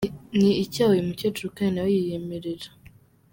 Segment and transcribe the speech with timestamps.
[0.37, 2.69] Ni icyaha uyu mukecuru kandi nawe yiyemerera.